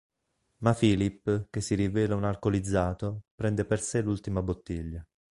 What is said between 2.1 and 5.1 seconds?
un alcolizzato, prende per sé l'ultima bottiglia.